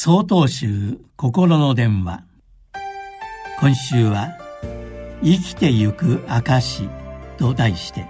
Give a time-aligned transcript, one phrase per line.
[0.00, 2.22] 総統集心の電話。
[3.58, 4.28] 今週は
[5.24, 6.88] 「生きてゆく証」
[7.36, 8.06] と題して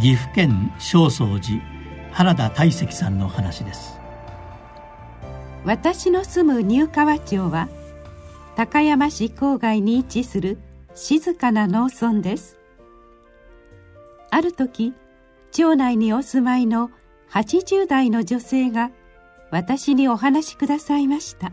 [0.00, 1.62] 岐阜県正宗寺
[2.10, 4.00] 原田大石さんの話です。
[5.64, 7.68] 私の住む入川町は
[8.56, 10.58] 高山市郊外に位置する
[10.96, 12.58] 静かな農村です。
[14.32, 14.94] ある時
[15.52, 16.90] 町内にお住まいの
[17.30, 18.90] 80代の女性が
[19.54, 21.52] 私にお話しくださいました。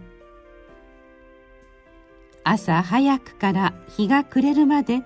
[2.44, 5.04] 朝早くから日が暮れるまで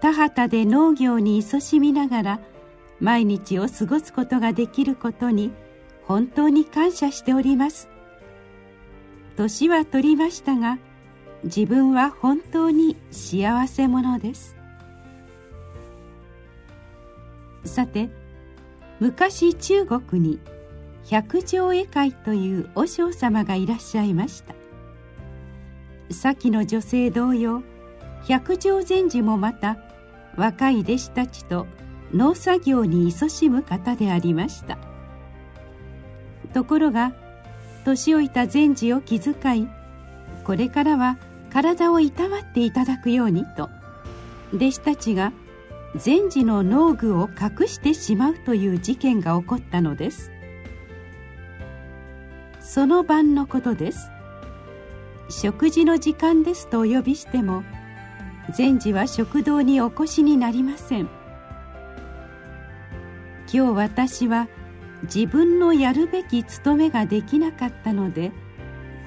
[0.00, 2.40] 田畑で農業に勤しみながら
[3.00, 5.52] 毎日を過ごすことができることに
[6.04, 7.90] 本当に感謝しております。
[9.36, 10.78] 年は取りましたが
[11.44, 14.56] 自分は本当に幸せ者です。
[17.66, 18.08] さて
[19.00, 20.40] 昔中国に
[21.10, 24.54] 百条絵会という和尚様がいらっしゃいました。
[26.10, 27.62] 先の女性同様
[28.24, 29.78] 百条禅師もまた
[30.36, 31.66] 若い弟子たちと
[32.14, 34.78] 農作業に勤しむ方でありました。
[36.52, 37.14] ところが
[37.84, 39.68] 年老いた禅師を気遣い
[40.44, 41.18] これからは
[41.50, 43.70] 体をいたわっていただくようにと
[44.54, 45.32] 弟子たちが
[45.96, 50.31] 禅師の農具を隠してしまうという事件が起こったのです。
[52.62, 54.10] その晩のことです。
[55.28, 57.64] 食事の時間ですとお呼びしても
[58.54, 61.08] 禅師は食堂にお越しになりません。
[63.52, 64.48] 今日私は
[65.02, 68.30] 自分のやるべき務めができなかったので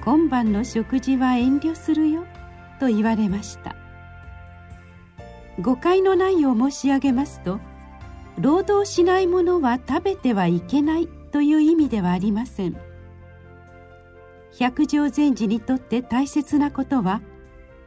[0.04, 2.24] 今晩の食事は遠慮するよ
[2.78, 3.74] と言われました。
[5.60, 7.58] 誤解のないよう申し上げますと
[8.38, 12.85] 労働しないものは食べてはいけないという意味ではありません。
[14.58, 17.20] 百条禅師にとって大切なことは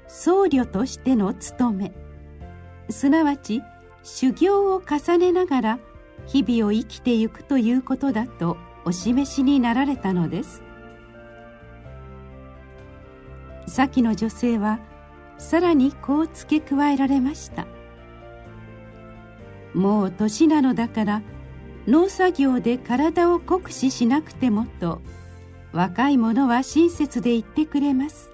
[0.08, 1.92] 僧侶としての務め。
[2.90, 3.64] すなわち
[4.04, 5.80] 修行を重ねながら
[6.28, 10.62] 日々を生きてゆくということだとお示しになられたのです。
[13.66, 14.80] 先の女性は
[15.40, 17.66] さらにこう付け加えられました。
[19.74, 21.22] もう年なのだから
[21.88, 25.02] 農作業で体を酷使しなくてもと
[25.72, 28.32] 若い者は親切で言ってくれます。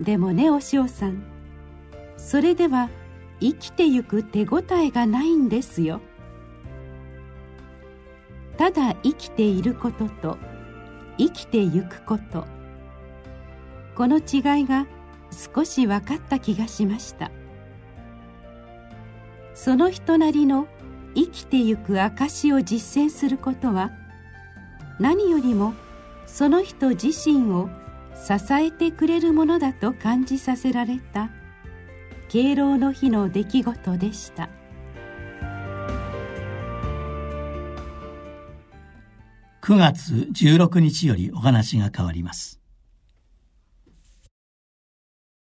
[0.00, 1.22] でもねお嬢さん。
[2.16, 2.90] それでは
[3.40, 6.00] 生きてゆく手応えがないんですよ。
[8.58, 10.38] ただ生きていることと
[11.18, 12.46] 生きてゆくこと。
[13.94, 14.86] この違いが
[15.54, 17.30] 少し分かった気がしました。
[19.54, 20.68] その人なりの
[21.14, 23.90] 生きてゆく証を実践することは
[25.00, 25.72] 何よりも
[26.26, 27.68] その人自身を
[28.14, 31.30] 支えてくれるものだと感じさせられた
[32.28, 34.48] 敬老の日の出来事でした。
[39.62, 42.60] 9月16日よりお話が変わります。